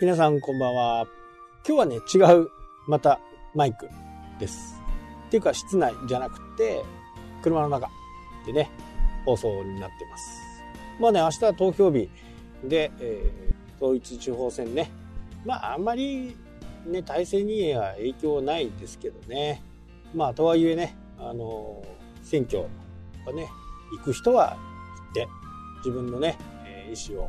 [0.00, 1.08] 皆さんこんばんは。
[1.66, 2.50] 今日はね、違う、
[2.86, 3.18] また
[3.52, 3.88] マイク
[4.38, 4.80] です。
[5.26, 6.84] っていうか、室内じゃなくて、
[7.42, 7.90] 車の中
[8.46, 8.70] でね、
[9.24, 10.40] 放送になってます。
[11.00, 12.08] まあね、明日は投票日
[12.62, 14.88] で、えー、統一地方選ね。
[15.44, 16.36] まあ、あんまり
[16.86, 19.64] ね、体制には影響ないですけどね。
[20.14, 22.62] まあ、とはいえね、あのー選挙
[23.26, 23.48] がね、
[23.96, 24.56] 行く人は行
[25.10, 25.28] って、
[25.78, 27.28] 自分のね、えー意思を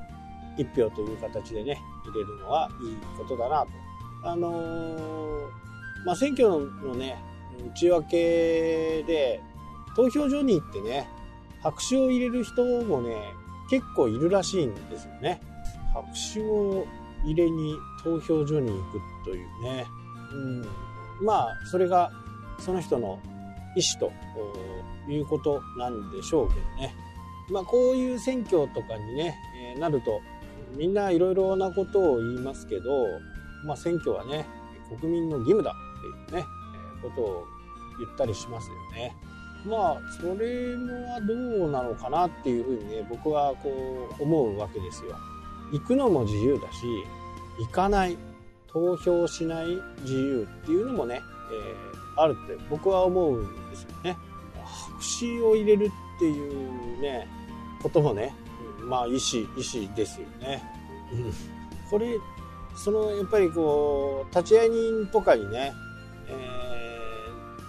[0.56, 3.70] 一票という形でね、入れるのはいいことだなと。
[4.24, 5.70] あのー
[6.06, 7.18] まあ、選挙のね、
[7.76, 9.42] 内訳で、
[9.96, 11.10] 投票所に行ってね、
[11.62, 13.16] 白紙を入れる人もね、
[13.70, 15.42] 結構いるらしいんですよね。
[15.94, 16.86] 白紙を
[17.26, 19.86] 入れに投票所に行くというね。
[20.32, 22.12] うん、まあ、それが
[22.60, 23.20] その人の
[23.76, 26.96] 意思ということなんでしょうけどね。
[27.50, 29.36] まあ、こういう選挙とかにね、
[29.74, 30.22] えーなると、
[30.76, 33.08] みんないろいろなことを言いますけど、
[33.66, 34.48] まあ、選挙はね、
[35.00, 37.48] 国民の義務だっていうね、えーことを
[37.98, 39.16] 言ったりしますよね。
[39.66, 45.16] まあ、それもはどうなのかなっていうふうにね、僕はこう思うわけですよ。
[45.72, 46.86] 行くのも自由だし、
[47.60, 48.18] 行かない、
[48.68, 49.68] 投票しない
[50.02, 54.18] 自由っていうのもね、えーあるって僕は思うんですよね。
[54.64, 57.28] 白紙を入れるっていうね、
[57.82, 58.34] こともね、
[58.84, 60.64] まあ、意思、意思ですよね。
[61.12, 61.34] うん
[61.90, 62.18] これ、
[62.76, 65.74] その、やっぱりこう、立ち会い人とかにね、
[66.28, 66.34] え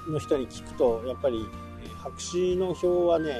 [0.06, 1.46] ーの人に聞くと、やっぱり、
[1.82, 3.34] えー白紙の票はね、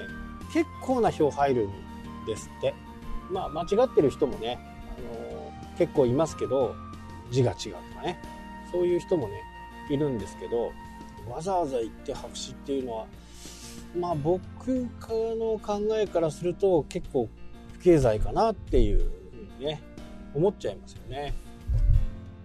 [0.52, 2.74] 結構な票入るんですって。
[3.30, 4.58] まあ、間違ってる人もね、
[4.98, 6.74] あのー結構いますけど、
[7.30, 8.20] 字が違うとかね、
[8.72, 9.42] そういう人もね、
[9.90, 10.72] いるんですけど、
[11.30, 13.06] わざわざ行って白紙っていうのは、
[13.98, 14.40] まあ僕
[14.70, 17.39] の考えからすると結構不
[17.82, 19.82] 経済かなっていうふうにね、
[20.34, 21.34] 思っちゃいますよね。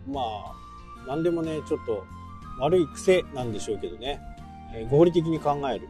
[0.07, 0.55] まあ、
[1.07, 2.03] 何でもね、ちょっと
[2.59, 4.19] 悪い癖なんでしょうけどね、
[4.73, 5.87] え合理的に考える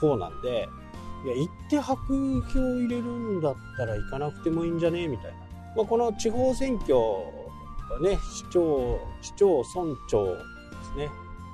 [0.00, 0.68] 方なんで、
[1.24, 5.38] いや、行って白票入れるんだったら行かなくてもいいんじゃねみたいな。
[5.76, 10.42] まあ、この地方選挙はね、市長、市長村長で
[10.84, 11.08] すね。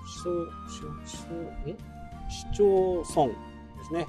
[0.07, 1.77] 市長、市長、ん？
[2.29, 3.35] 市町村で
[3.85, 4.07] すね。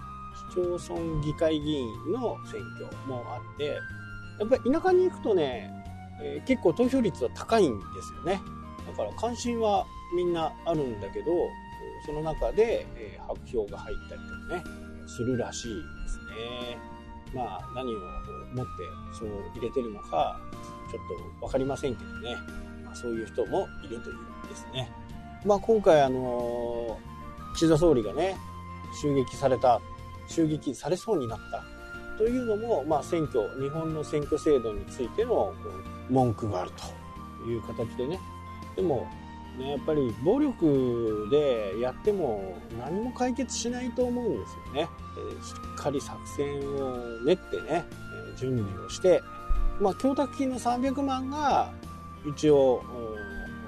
[0.56, 3.78] 町村議会議員の選挙もあって、
[4.40, 5.72] やっぱり田舎に行くとね、
[6.22, 8.42] えー結構投票率は高いんですよね。
[8.88, 11.32] だから関心はみんなあるんだけど、
[12.06, 16.78] その中で、えー白票が入ったりとかね、するらしいですね。
[17.34, 17.98] まあ何を
[18.54, 18.72] 思って
[19.20, 20.40] そう入れてるのか、
[20.92, 22.36] ちょっとわかりませんけどね。
[22.86, 24.18] まあそういう人もいるという
[24.48, 24.90] ですね。
[25.46, 26.98] まあ今回あの
[27.56, 28.38] 岸田総理がね、
[29.02, 29.82] 襲撃された、
[30.28, 31.64] 襲撃されそうになった
[32.18, 35.56] というのも、まあ選挙、日本の選挙制度についてのこ
[36.10, 36.72] う文句がある
[37.44, 38.20] という形でね。
[38.76, 39.08] でも、
[39.58, 44.90] ね、やっぱり暴力でやっても何も解決しないと思うんですよね。
[45.18, 47.86] えーしっかり作戦を練ってね、
[48.30, 49.22] えー準備をして、
[49.80, 51.72] まあ、供託金の300万が
[52.26, 52.84] 一応、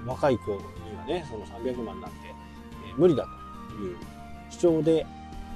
[0.05, 0.57] 若い子に
[0.97, 3.27] はね、その300万なんて、え無理だ
[3.69, 3.97] という
[4.49, 5.05] 主張で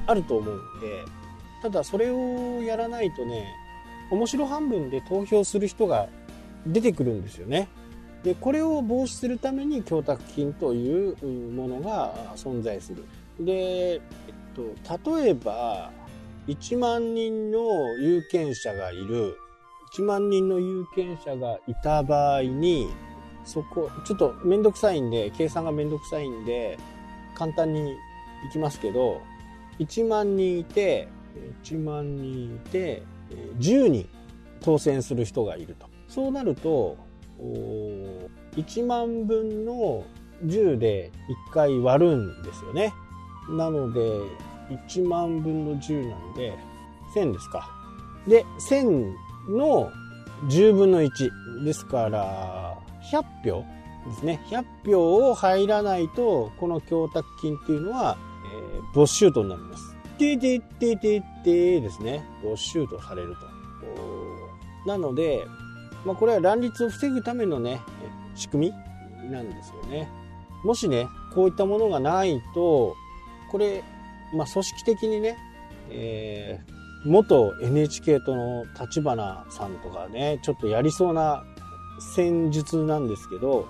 [0.08, 1.04] あると思うんで、
[1.62, 3.46] ただそれをやらないとね、
[4.10, 6.08] 面白半分で投票する人が
[6.66, 7.68] 出てくるんですよね。
[8.24, 13.06] でこれを防止するために供託金というものが存在する。
[13.40, 14.02] で、えっ
[14.54, 15.92] と、例えば
[16.48, 19.38] 1万人の有権者がいる
[19.94, 22.90] 1万人の有権者がいた場合に
[23.44, 26.78] そこちょっと面倒くさいんで計算が面倒くさいんで
[27.36, 27.96] 簡単にい
[28.52, 29.22] きますけど
[29.80, 31.08] 1万人いて
[31.64, 33.04] 1万人いて
[33.59, 34.08] 10人
[34.62, 35.88] 当選する人がいると。
[36.08, 36.98] そうなると
[38.56, 40.04] 1万分の
[40.46, 41.12] 10で
[41.50, 42.94] 1回割るんですよね。
[43.50, 44.00] なので
[44.70, 46.53] 1万分の10なんで
[47.16, 47.70] 1000ですか。
[48.28, 49.14] で1000
[49.50, 49.91] の
[50.47, 52.78] 10分の1ですから
[53.12, 53.64] 100票
[54.09, 54.41] ですね。
[54.50, 58.18] 100票を入らないとこの供託金っていうのは、
[58.52, 59.96] えー没収となります。
[60.18, 62.24] てててててですね。
[62.44, 63.46] 没収とされると。
[64.86, 65.46] おなので、
[66.06, 68.74] まあ、これは乱立を防ぐためのねえ仕組
[69.22, 70.09] みなんですよね。
[70.64, 72.96] もしねこういったものがないと
[73.50, 73.84] これ、
[74.34, 75.38] まあ、組織的にね、
[75.90, 81.44] えー元 NHK との立花さんとかねちょっとやりそうな
[82.16, 83.68] 戦術なんですけど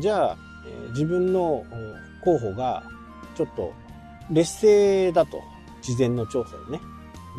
[0.00, 0.36] じゃあ、
[0.66, 2.82] えー自分のうん候補が
[3.34, 3.72] ちょっと
[4.30, 5.42] 劣勢だと
[5.82, 6.80] 事前の調査でね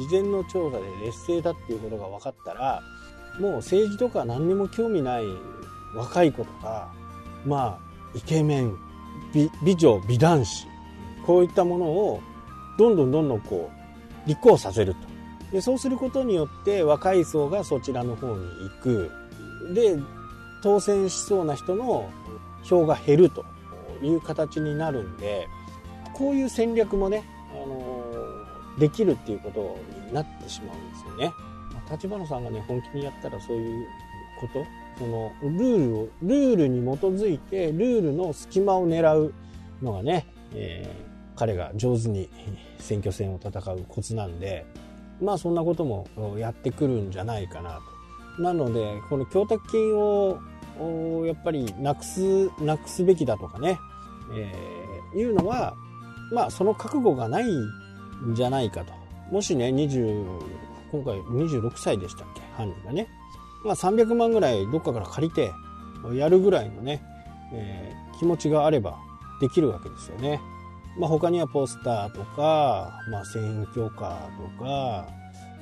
[0.09, 2.81] 事前の調査で劣勢だっていうことが分かったら
[3.39, 5.23] もう政治とか何にも興味ない
[5.95, 6.91] 若い子とか、
[7.45, 8.75] まあ、イケメン、
[9.33, 10.67] 美美女、美男子、
[11.25, 12.21] こういったものを、
[12.77, 13.69] どんどんどんどんこ
[14.25, 14.99] う、立候補させると。
[15.51, 19.11] で、そうすることによって、若い層がそちらの方に行く。
[19.73, 19.97] で、
[20.63, 22.09] 当選しそうな人の
[22.63, 23.43] 票が減ると
[24.01, 25.47] いう形になるんで、
[26.13, 27.23] こういう戦略もね、
[27.53, 29.77] あのできるっていうこと
[30.07, 31.31] になってしまうんですよね。
[31.91, 33.87] 立花さんがね、本気にやったらそういう
[34.39, 34.65] こと、
[34.97, 39.33] そのルールを、ルールに基づいて、ルールの隙間を狙う
[39.81, 42.29] のがね、えー、彼が上手に
[42.79, 44.65] 選挙戦を戦うコツなんで、
[45.21, 47.79] まあそんなこともやってくるんじゃないかな
[48.37, 48.41] と。
[48.41, 50.39] なので、この供託金を
[51.25, 53.77] やっぱりなくす、なくすべきだとかね、
[54.35, 55.75] えー、いうのは、
[56.31, 58.93] まあその覚悟がないんじゃないかと。
[59.31, 60.25] もしね、20、
[60.91, 62.41] 今回26歳でしたっけ？
[62.57, 63.07] 犯人がね。
[63.63, 65.51] まあ300万ぐらいどっかから借りて、
[66.13, 67.01] やるぐらいのね、
[67.53, 68.97] えー、気持ちがあれば
[69.39, 70.39] できるわけですよね。
[70.97, 75.07] まあ他にはポスターとか、まあ選挙カーとか、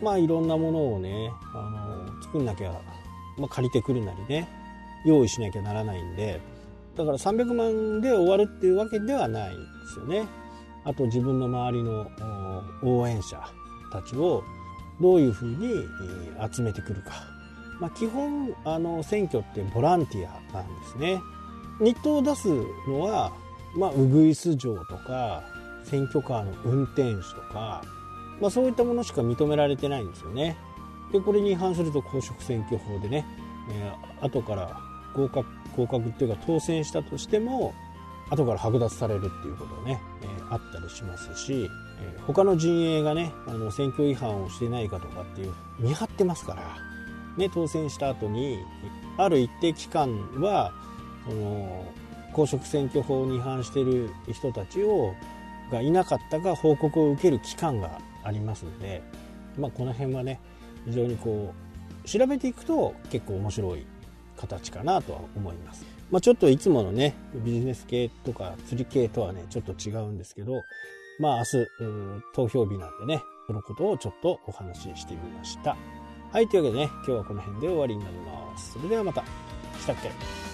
[0.01, 2.71] まあいろんなものをね、あの、作んなきゃ、
[3.37, 4.47] まあ借りてくるなりね、
[5.05, 6.41] 用意しなきゃならないんで、
[6.95, 9.63] だから300万で終わるっていうわけではないんで
[9.93, 10.25] すよね。
[10.83, 12.09] あと自分の周りの
[12.83, 13.41] 応援者
[13.91, 14.43] たちを
[15.01, 15.87] どういうふうに
[16.51, 17.11] 集めてくるか。
[17.79, 21.21] まあ、基本あの選挙ってボランティアなんですね。
[21.79, 22.49] 日当を出す
[22.87, 23.31] のは、
[23.75, 25.43] まあ、ウグイス嬢とか
[25.85, 27.81] 選挙カーの運転手とか、
[28.41, 30.57] まあ、そういったものしか認められてないんですよね。
[31.11, 33.25] でこれに違反すると公職選挙法でね、
[33.71, 34.77] えー、後から
[35.15, 37.73] 合格合格っていうか当選したとしても
[38.29, 41.69] 後から剥奪されるっていうことがね、えー、あったりしますし、
[42.01, 46.77] えー、他の陣営がねあの選挙違反をしてないかとかっていう見張ってますから、
[47.37, 48.59] ね、当選した後に
[49.17, 50.09] ある一定期間
[50.41, 50.73] は
[51.27, 51.85] その
[52.33, 55.13] 公職選挙法に違反してる人たちを
[55.71, 59.03] がいなかったか報告を受ける期間がありますので、
[59.57, 60.39] まあ、この辺はね
[60.85, 61.53] 非常にこ
[62.03, 63.85] う調べていくと結構面白い
[64.37, 65.98] 形かなとは思います。
[66.11, 70.53] まあ、ちょっといつものね、ビジネス系とか釣り系とはね、ちょっと違うんですけど、
[71.19, 71.67] まあ明日、
[72.33, 75.77] 投票日なんでね、そのことをちょっとお話ししてみました。
[76.31, 78.73] はい、というわけでね、今日はこの辺で終わりになります。
[78.73, 79.23] それではまた。
[79.79, 80.48] したっけ？